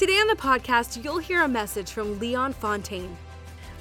[0.00, 3.18] Today on the podcast, you'll hear a message from Leon Fontaine.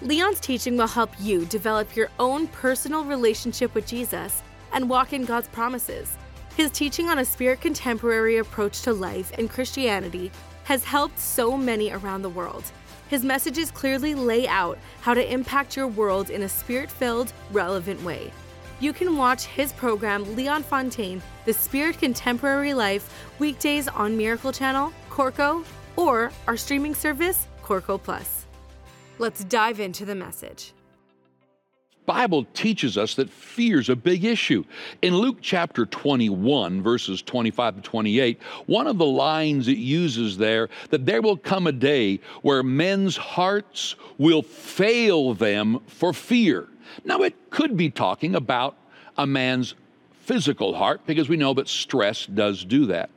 [0.01, 5.23] Leon's teaching will help you develop your own personal relationship with Jesus and walk in
[5.23, 6.17] God's promises.
[6.57, 10.29] His teaching on a spirit contemporary approach to life and Christianity
[10.65, 12.65] has helped so many around the world.
[13.07, 18.03] His messages clearly lay out how to impact your world in a spirit filled, relevant
[18.03, 18.33] way.
[18.81, 24.91] You can watch his program, Leon Fontaine, The Spirit Contemporary Life, weekdays on Miracle Channel,
[25.09, 25.63] Corco,
[25.99, 28.45] or our streaming service, Corco Plus.
[29.17, 30.73] Let's dive into the message.
[32.05, 34.63] Bible teaches us that fear is a big issue.
[35.03, 40.69] In Luke chapter 21, verses 25 to 28, one of the lines it uses there
[40.89, 46.67] that there will come a day where men's hearts will fail them for fear.
[47.05, 48.75] Now, it could be talking about
[49.15, 49.75] a man's
[50.21, 53.11] physical heart because we know that stress does do that.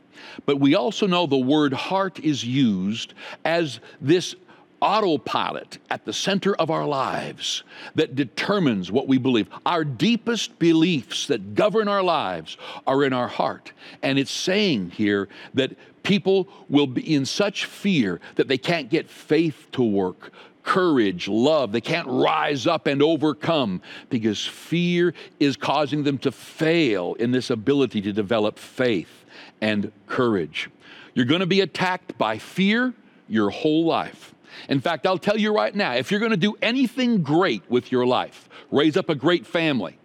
[0.46, 4.34] But we also know the word heart is used as this
[4.82, 7.62] autopilot at the center of our lives
[7.94, 9.48] that determines what we believe.
[9.64, 13.72] Our deepest beliefs that govern our lives are in our heart.
[14.02, 19.08] And it's saying here that people will be in such fear that they can't get
[19.08, 20.32] faith to work.
[20.64, 27.14] Courage, love, they can't rise up and overcome because fear is causing them to fail
[27.14, 29.22] in this ability to develop faith
[29.62, 30.68] and courage.
[31.14, 32.92] You're going to be attacked by fear
[33.28, 34.34] your whole life.
[34.68, 37.90] In fact, I'll tell you right now if you're going to do anything great with
[37.90, 39.96] your life, raise up a great family,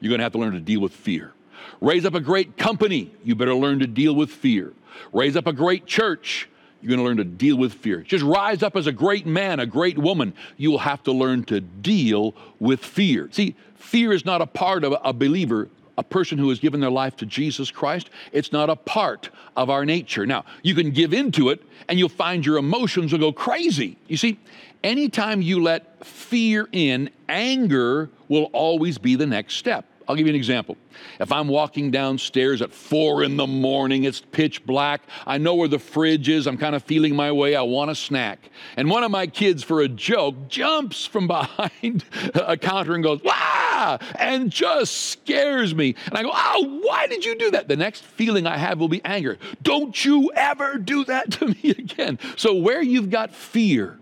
[0.00, 1.32] you're going to have to learn to deal with fear.
[1.80, 4.72] Raise up a great company, you better learn to deal with fear.
[5.12, 6.48] Raise up a great church,
[6.80, 8.00] you're going to learn to deal with fear.
[8.00, 11.44] Just rise up as a great man, a great woman, you will have to learn
[11.44, 13.28] to deal with fear.
[13.32, 16.90] See, fear is not a part of a believer a person who has given their
[16.90, 20.26] life to Jesus Christ, it's not a part of our nature.
[20.26, 23.96] Now, you can give into it and you'll find your emotions will go crazy.
[24.08, 24.38] You see,
[24.82, 29.84] anytime you let fear in, anger will always be the next step.
[30.06, 30.76] I'll give you an example.
[31.18, 35.68] If I'm walking downstairs at four in the morning, it's pitch black, I know where
[35.68, 38.50] the fridge is, I'm kind of feeling my way, I want a snack.
[38.76, 42.04] And one of my kids, for a joke, jumps from behind
[42.34, 43.98] a counter and goes, Wah!
[44.18, 45.94] and just scares me.
[46.06, 47.68] And I go, Oh, why did you do that?
[47.68, 49.38] The next feeling I have will be anger.
[49.62, 52.18] Don't you ever do that to me again.
[52.36, 53.98] So, where you've got fear,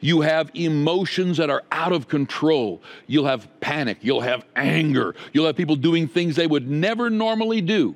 [0.00, 2.82] you have emotions that are out of control.
[3.06, 3.98] You'll have panic.
[4.00, 5.14] You'll have anger.
[5.32, 7.94] You'll have people doing things they would never normally do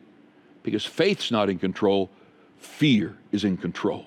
[0.62, 2.10] because faith's not in control,
[2.58, 4.06] fear is in control.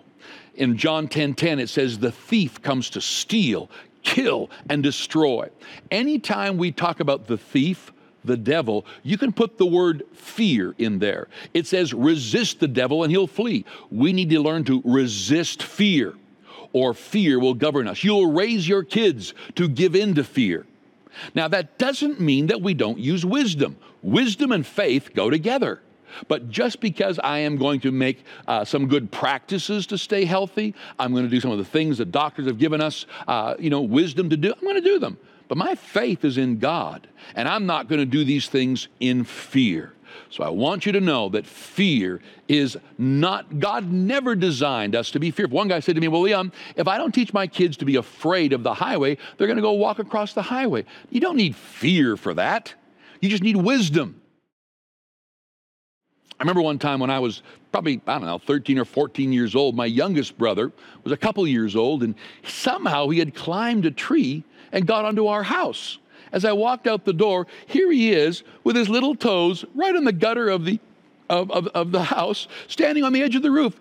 [0.55, 3.69] In John 10:10 10, 10, it says the thief comes to steal,
[4.03, 5.49] kill and destroy.
[5.91, 7.93] Anytime we talk about the thief,
[8.25, 11.27] the devil, you can put the word fear in there.
[11.53, 13.63] It says resist the devil and he'll flee.
[13.91, 16.15] We need to learn to resist fear
[16.73, 18.03] or fear will govern us.
[18.03, 20.65] You'll raise your kids to give in to fear.
[21.33, 23.77] Now, that doesn't mean that we don't use wisdom.
[24.01, 25.81] Wisdom and faith go together.
[26.27, 30.73] But just because I am going to make uh, some good practices to stay healthy,
[30.97, 33.69] I'm going to do some of the things that doctors have given us, uh, you
[33.69, 35.17] know, wisdom to do, I'm going to do them.
[35.47, 39.23] But my faith is in God, and I'm not going to do these things in
[39.23, 39.93] fear.
[40.29, 45.19] So I want you to know that fear is not, God never designed us to
[45.19, 45.55] be fearful.
[45.55, 47.95] One guy said to me, Well, Leon, if I don't teach my kids to be
[47.95, 50.85] afraid of the highway, they're going to go walk across the highway.
[51.09, 52.73] You don't need fear for that,
[53.21, 54.21] you just need wisdom.
[56.39, 57.41] I remember one time when I was
[57.71, 60.71] probably, I don't know, 13 or 14 years old, my youngest brother
[61.03, 65.27] was a couple years old, and somehow he had climbed a tree and got onto
[65.27, 65.97] our house.
[66.31, 70.03] As I walked out the door, here he is with his little toes right in
[70.03, 70.79] the gutter of the,
[71.29, 73.79] of, of, of the house, standing on the edge of the roof.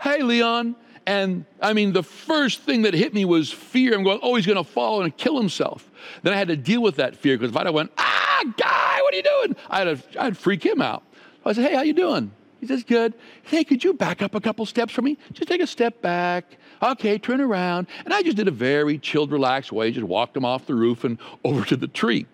[0.00, 0.76] Hey, Leon.
[1.06, 3.94] And I mean, the first thing that hit me was fear.
[3.94, 5.90] I'm going, oh, he's going to fall and kill himself.
[6.22, 9.14] Then I had to deal with that fear because if I'd went, ah, guy, what
[9.14, 9.56] are you doing?
[9.70, 11.02] I'd, I'd freak him out.
[11.46, 12.30] I said, hey, how you doing?
[12.60, 13.14] He says, good.
[13.42, 15.16] Hey, could you back up a couple steps for me?
[15.32, 16.58] Just take a step back.
[16.82, 17.86] Okay, turn around.
[18.04, 21.04] And I just did a very chilled, relaxed way, just walked him off the roof
[21.04, 22.26] and over to the tree.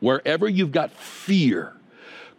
[0.00, 1.72] Wherever you've got fear,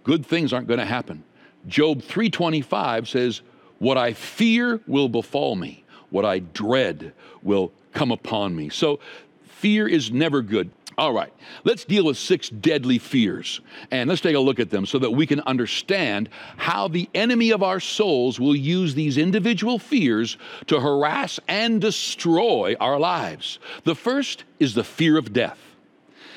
[0.03, 1.23] good things aren't going to happen.
[1.67, 3.41] Job 325 says,
[3.79, 5.83] What I fear will befall me.
[6.11, 8.69] what I dread will come upon me.
[8.69, 8.99] So
[9.43, 10.69] fear is never good.
[10.97, 11.33] All right,
[11.65, 13.59] let's deal with six deadly fears
[13.92, 17.51] and let's take a look at them so that we can understand how the enemy
[17.51, 20.38] of our souls will use these individual fears
[20.68, 23.59] to harass and destroy our lives.
[23.83, 25.59] The first is the fear of death.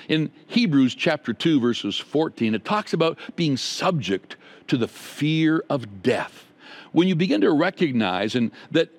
[0.08, 6.02] In Hebrews chapter 2, verses 14, it talks about being subject to the fear of
[6.02, 6.46] death.
[6.90, 8.90] When you begin to recognize and that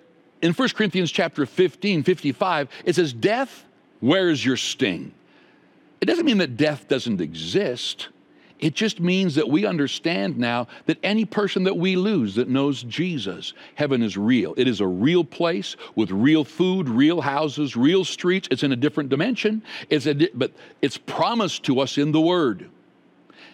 [0.41, 3.65] in 1 Corinthians chapter 15, 55, it says, Death,
[3.99, 5.11] where's your sting?
[6.01, 8.09] It doesn't mean that death doesn't exist.
[8.59, 12.83] It just means that we understand now that any person that we lose that knows
[12.83, 14.53] Jesus, heaven is real.
[14.57, 18.49] It is a real place with real food, real houses, real streets.
[18.51, 19.63] It's in a different dimension.
[19.89, 20.51] It's a, but
[20.81, 22.69] it's promised to us in the Word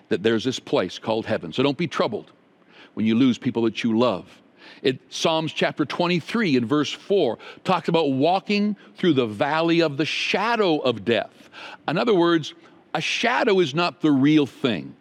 [0.09, 1.53] that there's this place called heaven.
[1.53, 2.31] So don't be troubled
[2.95, 4.27] when you lose people that you love.
[4.81, 10.06] It, Psalms chapter 23 and verse 4 talks about walking through the valley of the
[10.06, 11.50] shadow of death.
[11.88, 12.54] In other words,
[12.94, 14.95] a shadow is not the real thing.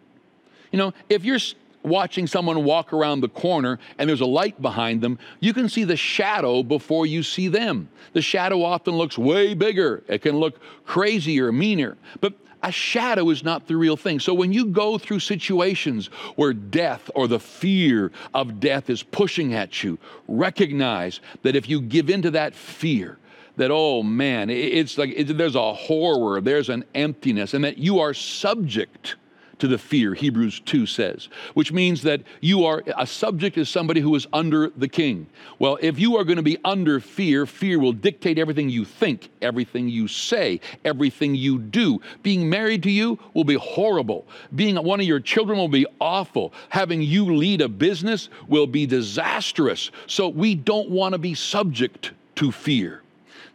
[0.71, 1.39] You know, if you're
[1.85, 5.83] watching someone walk around the corner and there's a light behind them, you can see
[5.83, 7.89] the shadow before you see them.
[8.13, 11.97] The shadow often looks way bigger, it can look crazier, meaner.
[12.21, 12.33] But
[12.63, 14.19] a shadow is not the real thing.
[14.19, 19.53] So when you go through situations where death or the fear of death is pushing
[19.53, 23.19] at you, recognize that if you give into that fear,
[23.57, 27.99] that oh man, it's like it, there's a horror, there's an emptiness, and that you
[27.99, 29.15] are subject
[29.59, 34.01] to the fear, Hebrews 2 says, which means that you are a subject is somebody
[34.01, 35.27] who is under the king.
[35.59, 39.29] Well, if you are going to be under fear, fear will dictate everything you think,
[39.41, 42.01] everything you say, everything you do.
[42.23, 44.27] Being married to you will be horrible.
[44.53, 46.53] Being one of your children will be awful.
[46.69, 49.91] Having you lead a business will be disastrous.
[50.07, 53.01] So we don't want to be subject to fear.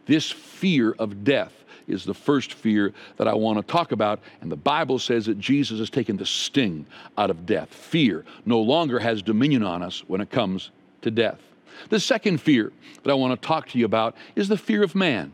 [0.05, 1.53] This fear of death
[1.87, 4.19] is the first fear that I want to talk about.
[4.41, 6.85] And the Bible says that Jesus has taken the sting
[7.17, 7.73] out of death.
[7.73, 11.39] Fear no longer has dominion on us when it comes to death.
[11.89, 12.71] The second fear
[13.03, 15.31] that I want to talk to you about is the fear of man.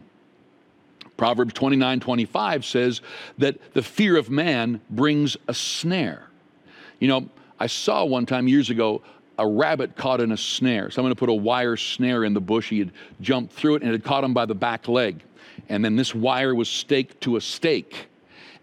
[1.17, 3.01] Proverbs 29 25 says
[3.39, 6.27] that the fear of man brings a snare.
[6.99, 7.29] You know,
[7.59, 9.01] I saw one time years ago
[9.39, 10.89] a rabbit caught in a snare.
[10.89, 12.69] Someone had put a wire snare in the bush.
[12.69, 12.91] He had
[13.21, 15.23] jumped through it and it had caught him by the back leg
[15.69, 18.07] and then this wire was staked to a stake.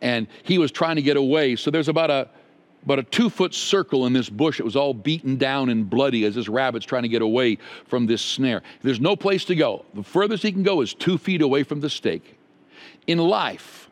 [0.01, 1.57] And he was trying to get away.
[1.57, 2.29] So there's about a
[2.85, 6.27] about a two foot circle in this bush it was all beaten down and bloody
[6.27, 7.57] as this rabbit's trying to get away
[7.87, 8.63] from this snare.
[8.83, 9.87] There's no place to go.
[9.95, 12.37] The furthest he can go is two feet away from the stake.
[13.07, 13.89] In life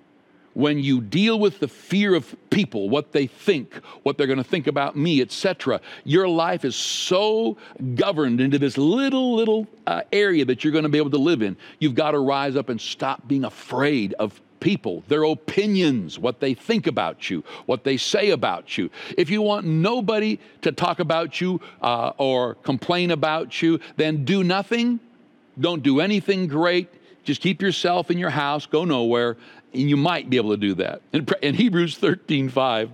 [0.54, 4.44] when you deal with the fear of people, what they think, what they're going to
[4.44, 7.56] think about me, etc., your life is so
[7.94, 11.42] governed into this little, little uh, area that you're going to be able to live
[11.42, 11.56] in.
[11.78, 16.54] You've got to rise up and stop being afraid of people, their opinions, what they
[16.54, 18.90] think about you, what they say about you.
[19.18, 24.44] If you want nobody to talk about you uh, or complain about you, then do
[24.44, 25.00] nothing.
[25.58, 26.88] Don't do anything great.
[27.24, 29.36] Just keep yourself in your house, go nowhere,
[29.72, 31.02] and you might be able to do that.
[31.12, 32.90] In, in, Hebrews 13 5,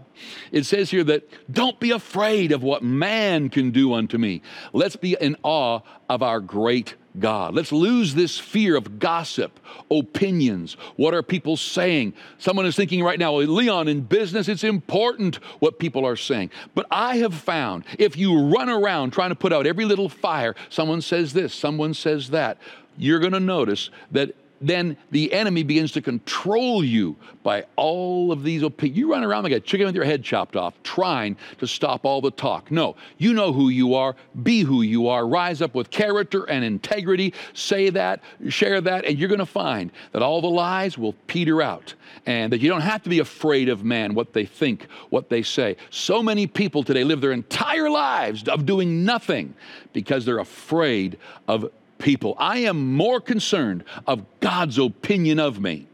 [0.53, 4.43] it says here that don't be afraid of what man can do unto me.
[4.73, 7.55] Let's be in awe of our great God.
[7.55, 9.59] Let's lose this fear of gossip,
[9.91, 10.75] opinions.
[10.97, 12.15] What are people saying?
[12.39, 16.51] Someone is thinking right now, well, Leon, in business, it's important what people are saying.
[16.75, 20.55] But I have found if you run around trying to put out every little fire,
[20.69, 22.59] someone says this, someone says that,
[22.97, 28.43] you're going to notice that then the enemy begins to control you by all of
[28.43, 28.99] these opinions.
[28.99, 32.21] You run around like a chicken with your head chopped off, trying to stop all
[32.21, 32.71] the talk.
[32.71, 36.65] No, you know who you are, be who you are, rise up with character and
[36.65, 41.15] integrity, say that, share that, and you're going to find that all the lies will
[41.27, 41.95] peter out
[42.27, 45.43] and that you don't have to be afraid of man, what they think, what they
[45.43, 45.77] say.
[45.91, 49.55] So many people today live their entire lives of doing nothing
[49.93, 52.35] because they're afraid of people.
[52.39, 55.87] I am more concerned of God's opinion of me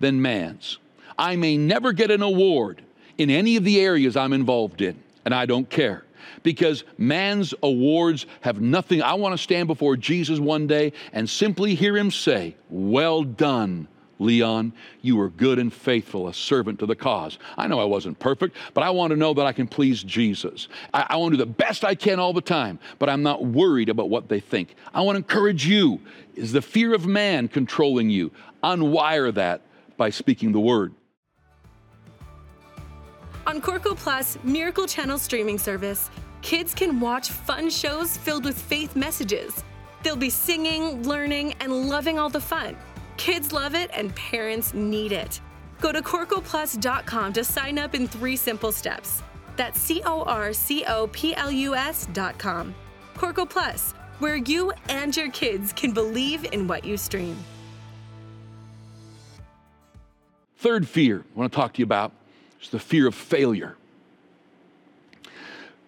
[0.00, 0.78] than man's.
[1.18, 2.82] I may never get an award
[3.16, 6.04] in any of the areas I'm involved in, and I don't care
[6.42, 9.02] because man's awards have nothing.
[9.02, 13.88] I want to stand before Jesus one day and simply hear him say, Well done,
[14.18, 14.72] Leon,
[15.02, 17.38] you were good and faithful, a servant to the cause.
[17.56, 20.68] I know I wasn't perfect, but I want to know that I can please Jesus.
[20.92, 23.44] I, I, want to do the best I can all the time, but I'm not
[23.44, 24.74] worried about what they think.
[24.92, 26.00] I want to encourage you.
[26.34, 28.30] Is the fear of man controlling you?
[28.62, 29.62] Unwire that
[29.96, 30.94] by speaking the word.
[33.46, 36.10] On Corco Plus, Miracle Channel streaming service,
[36.42, 39.64] kids can watch fun shows filled with faith messages
[40.02, 42.76] They'll be singing, learning, and loving all the fun.
[43.28, 45.42] Kids love it and parents need it.
[45.82, 49.22] Go to corcoplus.com to sign up in three simple steps.
[49.54, 52.74] That's C O R C O P L U S.com.
[53.14, 57.36] Corco Plus, where you and your kids can believe in what you stream.
[60.56, 62.12] Third fear I want to talk to you about
[62.62, 63.76] is the fear of failure.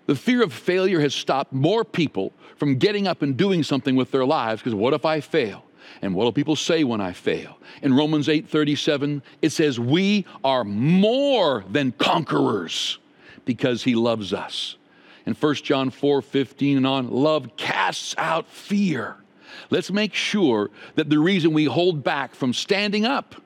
[0.05, 4.11] The fear of failure has stopped more people from getting up and doing something with
[4.11, 5.65] their lives because what if I fail?
[6.03, 7.59] And what do people say when I fail?
[7.83, 12.99] In Romans 8:37, it says, "We are more than conquerors
[13.45, 14.77] because he loves us."
[15.27, 19.17] In 1 John 4:15 and on, love casts out fear.
[19.69, 23.37] Let's make sure that the reason we hold back from standing up,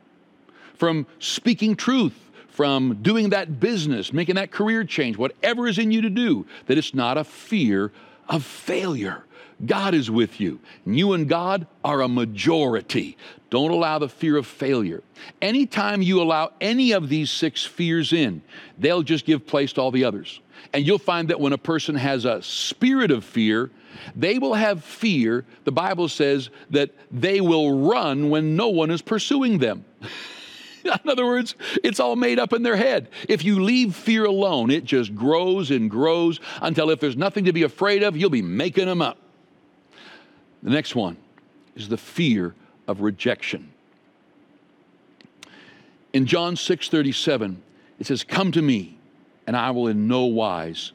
[0.74, 2.14] from speaking truth,
[2.48, 6.78] from doing that business, making that career change, whatever is in you to do, that
[6.78, 7.90] it's not a fear
[8.28, 9.24] of failure.
[9.64, 10.60] God is with you.
[10.84, 13.16] You and God are a majority.
[13.50, 15.02] Don't allow the fear of failure.
[15.40, 18.42] Anytime you allow any of these six fears in,
[18.78, 20.40] they'll just give place to all the others.
[20.72, 23.70] And you'll find that when a person has a spirit of fear,
[24.16, 25.44] they will have fear.
[25.64, 29.84] The Bible says that they will run when no one is pursuing them.
[30.84, 33.08] In other words, it's all made up in their head.
[33.26, 37.54] If you leave fear alone, it just grows and grows until if there's nothing to
[37.54, 39.18] be afraid of, you'll be making them up.
[40.64, 41.18] The next one
[41.76, 42.54] is the fear
[42.88, 43.70] of rejection.
[46.14, 47.62] In John 6:37,
[47.98, 48.96] it says, "Come to me,
[49.46, 50.92] and I will in no wise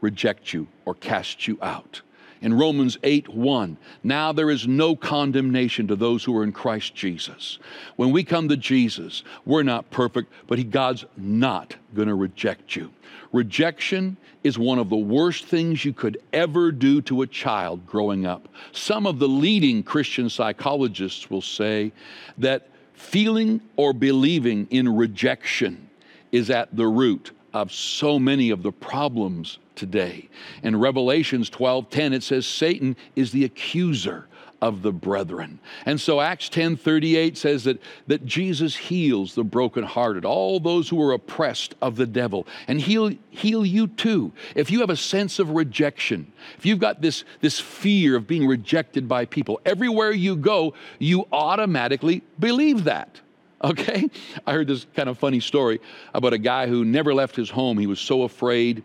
[0.00, 2.00] reject you or cast you out."
[2.42, 3.76] In Romans 8 1.
[4.02, 7.58] Now there is no condemnation to those who are in Christ Jesus.
[7.96, 12.76] When we come to Jesus, we're not perfect, but he, God's not going to reject
[12.76, 12.90] you.
[13.32, 18.26] Rejection is one of the worst things you could ever do to a child growing
[18.26, 18.48] up.
[18.72, 21.92] Some of the leading Christian psychologists will say
[22.38, 25.88] that feeling or believing in rejection
[26.32, 30.28] is at the root of so many of the problems today.
[30.62, 34.26] In Revelations 12:10 it says Satan is the accuser
[34.60, 35.58] of the brethren.
[35.86, 41.12] And so Acts 10:38 says that that Jesus heals the brokenhearted, all those who are
[41.12, 44.30] oppressed of the devil, and he'll heal you too.
[44.54, 48.46] If you have a sense of rejection, if you've got this this fear of being
[48.46, 53.21] rejected by people, everywhere you go, you automatically believe that.
[53.72, 54.10] Okay?
[54.44, 55.80] I heard this kind of funny story
[56.14, 57.78] about a guy who never left his home.
[57.78, 58.82] He was so afraid.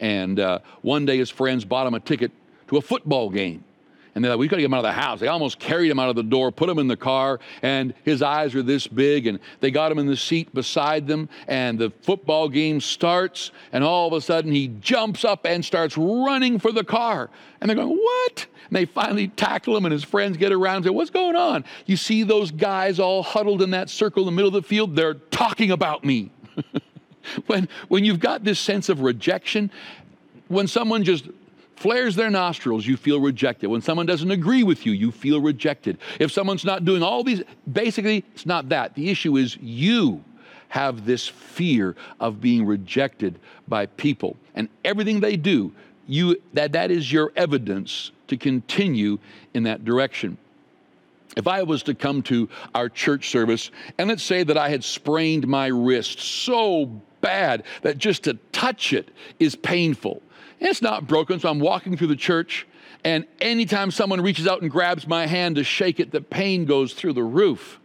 [0.00, 2.32] And uh, one day his friends bought him a ticket
[2.68, 3.64] to a football game.
[4.16, 5.20] And they're like, we've got to get him out of the house.
[5.20, 8.22] They almost carried him out of the door, put him in the car, and his
[8.22, 9.26] eyes are this big.
[9.26, 11.28] And they got him in the seat beside them.
[11.48, 13.50] And the football game starts.
[13.72, 17.28] And all of a sudden, he jumps up and starts running for the car.
[17.60, 18.46] And they're going, What?
[18.70, 21.66] And they finally tackle him, and his friends get around and say, What's going on?
[21.84, 24.96] You see those guys all huddled in that circle in the middle of the field?
[24.96, 26.30] They're talking about me.
[27.48, 29.70] when, when you've got this sense of rejection,
[30.48, 31.26] when someone just
[31.76, 33.68] flares their nostrils, you feel rejected.
[33.68, 35.98] When someone doesn't agree with you, you feel rejected.
[36.18, 38.94] If someone's not doing all these, basically, it's not that.
[38.94, 40.24] The issue is you
[40.68, 44.36] have this fear of being rejected by people.
[44.54, 45.72] And everything they do,
[46.08, 49.18] you that that is your evidence to continue
[49.54, 50.38] in that direction.
[51.36, 54.82] If I was to come to our church service and let's say that I had
[54.82, 56.86] sprained my wrist so
[57.20, 60.22] bad that just to touch it is painful.
[60.60, 62.66] It's not broken, so I'm walking through the church,
[63.04, 66.92] and anytime someone reaches out and grabs my hand to shake it, the pain goes
[66.92, 67.80] through the roof.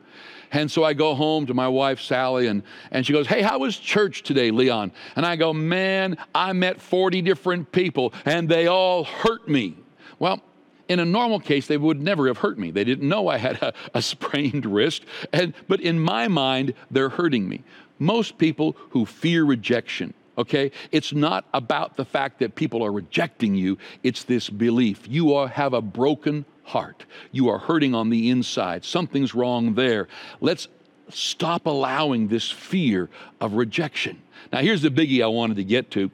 [0.51, 3.59] And so I go home to my wife, Sally, and, and she goes, Hey, how
[3.59, 4.91] was church today, Leon?
[5.15, 9.77] And I go, Man, I met 40 different people, and they all hurt me.
[10.19, 10.41] Well,
[10.89, 12.69] in a normal case, they would never have hurt me.
[12.69, 17.09] They didn't know I had a, a sprained wrist, and, but in my mind, they're
[17.09, 17.63] hurting me.
[17.97, 20.71] Most people who fear rejection, okay?
[20.91, 25.07] It's not about the fact that people are rejecting you, it's this belief.
[25.07, 27.05] You are, have a broken heart.
[27.31, 28.85] You are hurting on the inside.
[28.85, 30.07] Something's wrong there.
[30.39, 30.67] Let's
[31.09, 34.21] stop allowing this fear of rejection.
[34.51, 36.11] Now, here's the biggie I wanted to get to,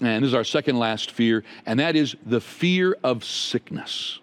[0.00, 4.20] and this is our second last fear, and that is the fear of sickness.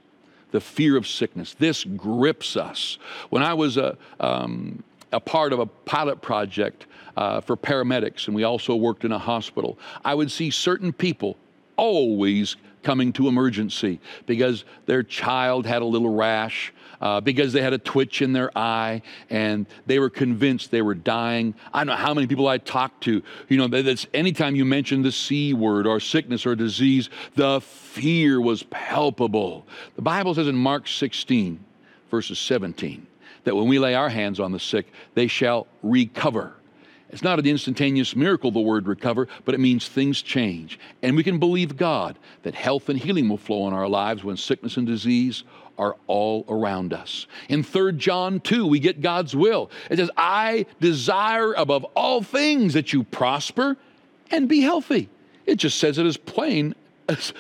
[0.51, 1.55] The fear of sickness.
[1.57, 2.97] This grips us.
[3.29, 6.87] When I was a, um, a part of a pilot project
[7.17, 11.37] uh, for paramedics, and we also worked in a hospital, I would see certain people
[11.75, 17.73] always coming to emergency because their child had a little rash, uh, because they had
[17.73, 21.53] a twitch in their eye, and they were convinced they were dying.
[21.73, 25.01] I don't know how many people I talked to, you know, that's anytime you mention
[25.01, 29.65] the C word or sickness or disease, the fear was palpable.
[29.95, 31.63] The Bible says in Mark 16,
[32.09, 33.07] verses 17,
[33.43, 36.53] that when we lay our hands on the sick, they shall recover.
[37.09, 40.79] It's not an instantaneous miracle, the word recover, but it means things change.
[41.01, 44.37] And we can believe God that health and healing will flow in our lives when
[44.37, 45.43] sickness and disease
[45.77, 47.27] are all around us.
[47.49, 49.69] In 3 John 2, we get God's will.
[49.89, 53.75] It says, I desire above all things that you prosper
[54.29, 55.09] and be healthy.
[55.45, 56.75] It just says it as plain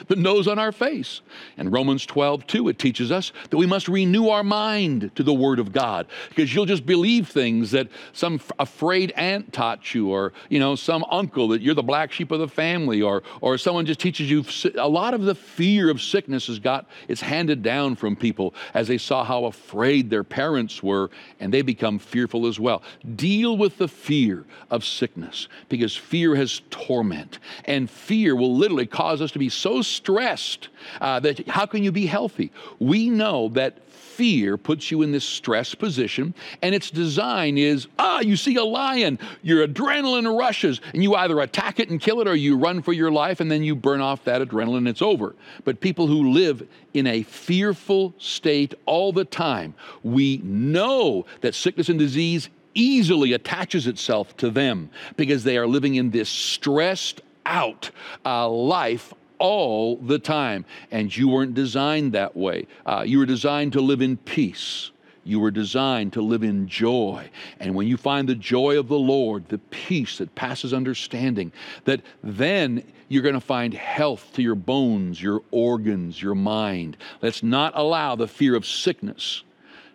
[0.07, 1.21] the nose on our face.
[1.57, 5.33] And Romans 12, 2, it teaches us that we must renew our mind to the
[5.33, 10.33] Word of God because you'll just believe things that some afraid aunt taught you or,
[10.49, 13.85] you know, some uncle that you're the black sheep of the family or, or someone
[13.85, 14.43] just teaches you.
[14.77, 18.87] A lot of the fear of sickness has got, it's handed down from people as
[18.87, 21.09] they saw how afraid their parents were
[21.39, 22.83] and they become fearful as well.
[23.15, 29.21] Deal with the fear of sickness because fear has torment and fear will literally cause
[29.21, 32.51] us to be so stressed uh, that how can you be healthy?
[32.79, 38.19] We know that fear puts you in this stress position, and its design is ah,
[38.19, 42.27] you see a lion, your adrenaline rushes, and you either attack it and kill it
[42.27, 45.35] or you run for your life, and then you burn off that adrenaline, it's over.
[45.63, 51.89] But people who live in a fearful state all the time, we know that sickness
[51.89, 57.89] and disease easily attaches itself to them because they are living in this stressed out
[58.25, 60.63] uh, life all the time.
[60.91, 62.67] And you weren't designed that way.
[62.85, 64.91] Uh, you were designed to live in peace.
[65.23, 67.29] You were designed to live in joy.
[67.59, 71.51] And when you find the joy of the Lord, the peace that passes understanding,
[71.85, 76.97] that then you're going to find health to your bones, your organs, your mind.
[77.21, 79.43] Let's not allow the fear of sickness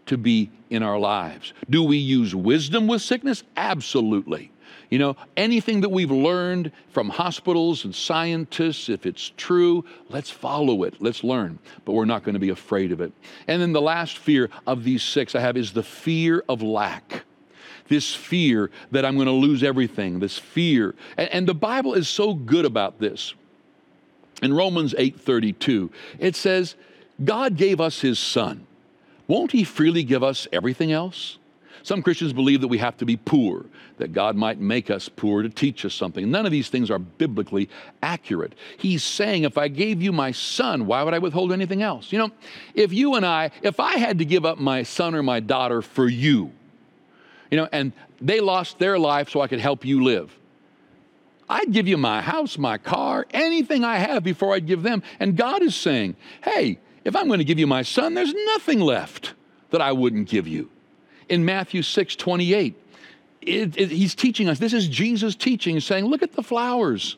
[0.06, 1.52] to be in our lives.
[1.68, 3.42] Do we use wisdom with sickness?
[3.56, 4.52] Absolutely.
[4.90, 10.84] You know, anything that we've learned from hospitals and scientists, if it's true, let's follow
[10.84, 13.12] it, let's learn, but we're not going to be afraid of it.
[13.48, 17.24] And then the last fear of these six I have is the fear of lack.
[17.88, 20.94] This fear that I'm going to lose everything, this fear.
[21.16, 23.34] And, and the Bible is so good about this.
[24.42, 26.74] In Romans 8:32, it says,
[27.24, 28.66] God gave us his son.
[29.26, 31.38] Won't he freely give us everything else?
[31.86, 33.64] Some Christians believe that we have to be poor,
[33.98, 36.28] that God might make us poor to teach us something.
[36.28, 37.70] None of these things are biblically
[38.02, 38.56] accurate.
[38.76, 42.10] He's saying, if I gave you my son, why would I withhold anything else?
[42.10, 42.32] You know,
[42.74, 45.80] if you and I, if I had to give up my son or my daughter
[45.80, 46.50] for you,
[47.52, 50.36] you know, and they lost their life so I could help you live.
[51.48, 55.04] I'd give you my house, my car, anything I have before I'd give them.
[55.20, 58.80] And God is saying, hey, if I'm going to give you my son, there's nothing
[58.80, 59.34] left
[59.70, 60.68] that I wouldn't give you
[61.28, 62.82] in Matthew 6 28.
[63.42, 67.16] It, it, he's teaching us, this is Jesus teaching, saying, Look at the flowers.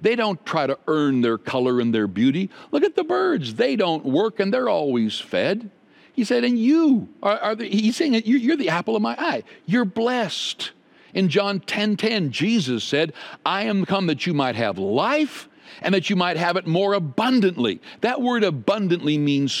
[0.00, 2.50] They don't try to earn their color and their beauty.
[2.70, 3.54] Look at the birds.
[3.54, 5.70] They don't work and they're always fed.
[6.12, 9.16] He said, And you are, are the, he's saying, you're, you're the apple of my
[9.18, 9.42] eye.
[9.66, 10.72] You're blessed.
[11.14, 13.12] In John 10 10, Jesus said,
[13.44, 15.48] I am come that you might have life
[15.82, 17.80] and that you might have it more abundantly.
[18.00, 19.52] That word abundantly means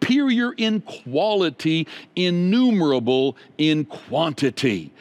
[0.00, 4.92] superior in quality, innumerable in quantity.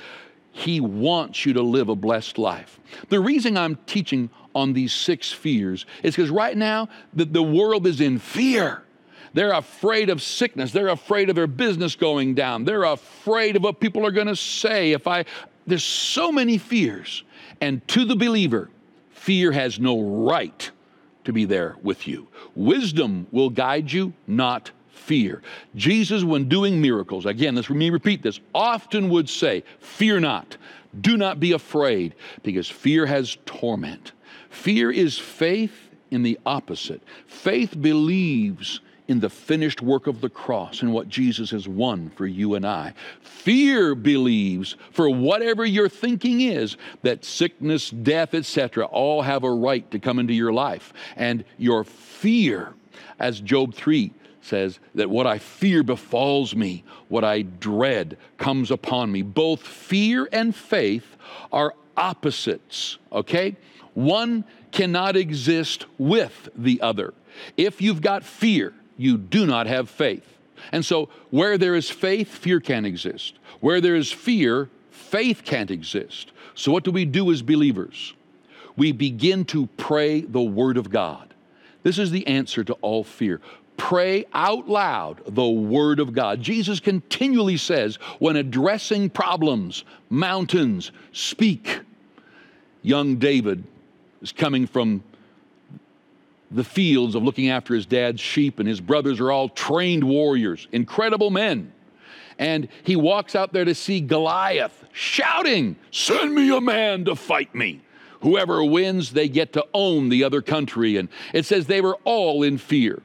[0.52, 2.80] He wants you to live a blessed life.
[3.10, 7.86] The reason I'm teaching on these six fears is because right now the, the world
[7.88, 8.84] is in fear.
[9.34, 10.72] They're afraid of sickness.
[10.72, 12.64] They're afraid of their business going down.
[12.64, 15.26] They're afraid of what people are going to say if I.
[15.68, 17.24] There's so many fears.
[17.60, 18.70] And to the believer,
[19.26, 20.70] Fear has no right
[21.24, 22.28] to be there with you.
[22.54, 25.42] Wisdom will guide you, not fear.
[25.76, 30.58] Jesus, when doing miracles, again, let me repeat this, often would say, Fear not,
[31.00, 34.14] do not be afraid, because fear has torment.
[34.50, 37.02] Fear is faith in the opposite.
[37.28, 42.26] Faith believes in the finished work of the cross and what Jesus has won for
[42.26, 42.94] you and I.
[43.22, 49.90] Fear believes for whatever your thinking is that sickness, death, etc., all have a right
[49.92, 50.94] to come into your life.
[51.16, 52.74] And your fear,
[53.20, 54.12] as Job 3
[54.46, 59.22] says, that what I fear befalls me, what I dread comes upon me.
[59.22, 61.16] Both fear and faith
[61.52, 63.56] are opposites, okay?
[63.94, 67.14] One cannot exist with the other.
[67.58, 70.38] If you've got fear, you do not have faith.
[70.72, 73.36] And so, where there is faith, fear can't exist.
[73.60, 76.32] Where there is fear, faith can't exist.
[76.56, 78.14] So, what do we do as believers?
[78.78, 81.34] We begin to pray the Word of God.
[81.84, 83.42] This is the answer to all fear.
[83.78, 86.42] Pray out loud the Word of God.
[86.42, 91.82] Jesus continually says, when addressing problems, mountains, speak.
[92.82, 93.64] Young David
[94.22, 95.04] is coming from
[96.52, 100.68] the fields of looking after his dad's sheep, and his brothers are all trained warriors,
[100.72, 101.72] incredible men.
[102.38, 107.54] And he walks out there to see Goliath shouting, Send me a man to fight
[107.56, 107.82] me.
[108.22, 110.98] Whoever wins, they get to own the other country.
[110.98, 113.02] And it says they were all in fear.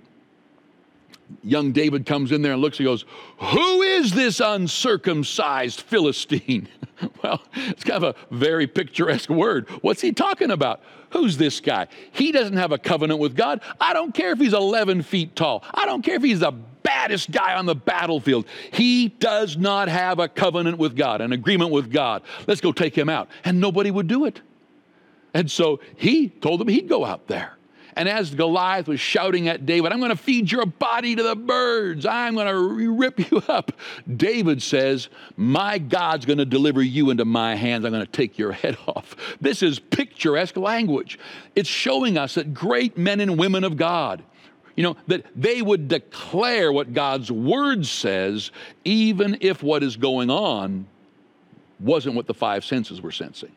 [1.42, 3.04] Young David comes in there and looks and goes,
[3.38, 6.68] Who is this uncircumcised Philistine?
[7.22, 9.68] well, it's kind of a very picturesque word.
[9.82, 10.80] What's he talking about?
[11.10, 11.88] Who's this guy?
[12.12, 13.60] He doesn't have a covenant with God.
[13.80, 15.64] I don't care if he's 11 feet tall.
[15.74, 18.46] I don't care if he's the baddest guy on the battlefield.
[18.72, 22.22] He does not have a covenant with God, an agreement with God.
[22.46, 23.28] Let's go take him out.
[23.44, 24.40] And nobody would do it.
[25.34, 27.56] And so he told them he'd go out there.
[27.96, 31.36] And as Goliath was shouting at David, I'm going to feed your body to the
[31.36, 32.06] birds.
[32.06, 33.72] I'm going to rip you up.
[34.16, 37.84] David says, My God's going to deliver you into my hands.
[37.84, 39.16] I'm going to take your head off.
[39.40, 41.18] This is picturesque language.
[41.56, 44.22] It's showing us that great men and women of God,
[44.76, 48.50] you know, that they would declare what God's word says,
[48.84, 50.86] even if what is going on
[51.80, 53.52] wasn't what the five senses were sensing.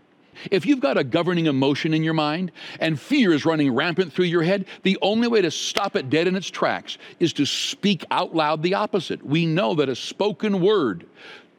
[0.52, 4.26] If you've got a governing emotion in your mind and fear is running rampant through
[4.26, 8.06] your head, the only way to stop it dead in its tracks is to speak
[8.12, 9.26] out loud the opposite.
[9.26, 11.06] We know that a spoken word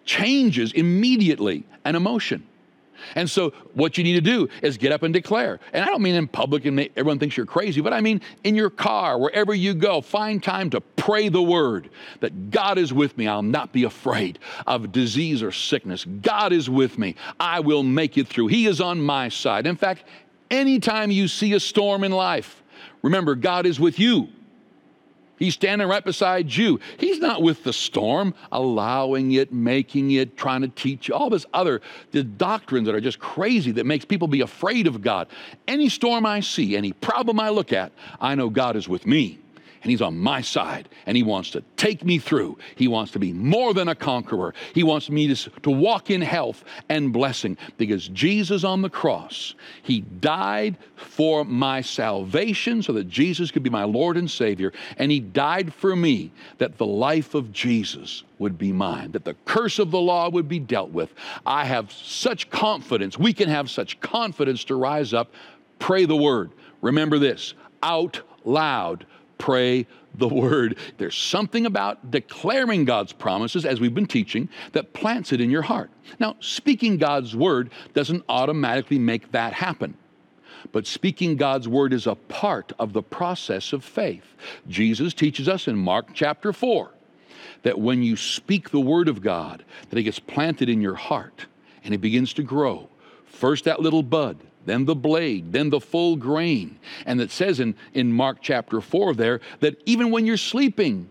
[0.05, 2.47] changes immediately an emotion.
[3.15, 5.61] And so, what you need to do is get up and declare.
[5.73, 8.55] And I don't mean in public and everyone thinks you're crazy, but I mean in
[8.55, 11.91] your car, wherever you go, find time to pray the word
[12.21, 13.27] that God is with me.
[13.27, 16.05] I'll not be afraid of disease or sickness.
[16.05, 17.17] God is with me.
[17.39, 18.49] I will make it through.
[18.49, 19.67] He is on my side.
[19.67, 20.05] In fact,
[20.51, 22.63] anytime you see a storm in life,
[23.03, 24.29] remember, God is with you.
[25.39, 26.81] He's standing right beside you.
[26.99, 31.47] He's not with the storm, allowing it, making it, trying to teach you all this
[31.53, 31.81] other
[32.13, 35.29] the doctrines that are just crazy that makes people be afraid of God.
[35.67, 39.39] Any storm I see, any problem I look at, I know God is with me
[39.85, 42.57] and He's on my side, and He wants to take me through.
[42.75, 44.55] He wants to be more than a conqueror.
[44.73, 49.55] He wants me to, to walk in health and blessing because Jesus on the cross,
[49.83, 55.13] He died for my salvation so that Jesus could be my Lord and Savior, and
[55.13, 59.79] He died for me that the life of Jesus would be mine, that the curse
[59.79, 61.13] of the law would be dealt with.
[61.45, 63.19] I have such confidence.
[63.19, 65.31] We can have such confidence to rise up,
[65.79, 66.53] pray the word.
[66.81, 69.05] Remember this out loud
[69.45, 70.79] pray the word.
[70.97, 75.61] There's something about declaring God's promises, as we've been teaching, that plants it in your
[75.61, 75.91] heart.
[76.19, 79.99] Now, speaking God's word doesn't automatically make that happen.
[80.73, 84.35] But speaking God's word is a part of the process of faith.
[84.67, 86.91] Jesus teaches us in Mark chapter 4
[87.65, 91.45] that when you speak the word of God, that it gets planted in your heart
[91.83, 92.89] and it begins to grow.
[93.27, 96.79] First, that little bud, then the blade, then the full grain.
[97.07, 101.09] And it says in, in Mark chapter 4 there that even when you're sleeping,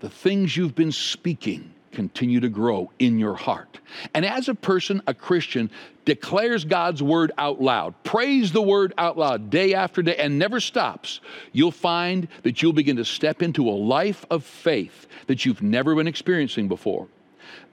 [0.00, 3.78] the things you've been speaking continue to grow in your heart.
[4.12, 5.70] And as a person, a Christian,
[6.04, 10.60] declares God's word out loud, prays the word out loud day after day, and never
[10.60, 11.20] stops,
[11.52, 15.94] you'll find that you'll begin to step into a life of faith that you've never
[15.94, 17.08] been experiencing before.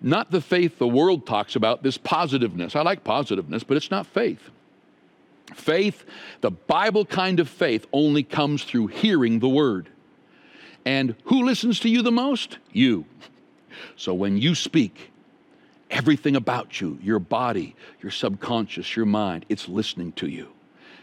[0.02, 2.76] Not the faith the world talks about, this positiveness.
[2.76, 4.50] I like positiveness, but it's not faith.
[5.54, 6.06] Faith,
[6.42, 9.90] the Bible kind of faith, only comes through hearing the word.
[10.86, 12.58] And who listens to you the most?
[12.72, 13.06] You.
[13.96, 15.12] So when you speak,
[15.90, 20.48] everything about you, your body, your subconscious, your mind, it's listening to you.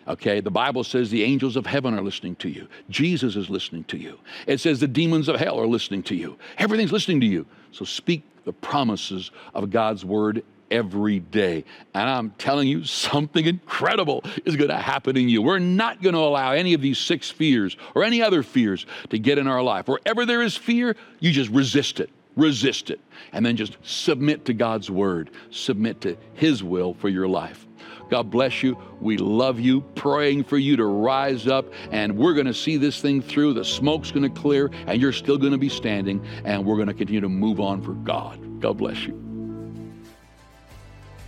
[0.08, 2.66] Okay, the Bible says the angels of heaven are listening to you.
[2.88, 4.18] Jesus is listening to you.
[4.46, 6.38] It says the demons of hell are listening to you.
[6.56, 7.44] Everything's listening to you.
[7.72, 11.64] So speak the promises of God's word every day.
[11.94, 15.42] And I'm telling you, something incredible is going to happen in you.
[15.42, 19.18] We're not going to allow any of these six fears or any other fears to
[19.18, 19.88] get in our life.
[19.88, 22.10] Wherever there is fear, you just resist it.
[22.36, 23.00] Resist it.
[23.32, 27.66] And then just submit to God's word, submit to His will for your life.
[28.10, 28.78] God bless you.
[29.00, 33.02] We love you, praying for you to rise up, and we're going to see this
[33.02, 33.52] thing through.
[33.54, 36.88] The smoke's going to clear, and you're still going to be standing, and we're going
[36.88, 38.60] to continue to move on for God.
[38.60, 39.27] God bless you.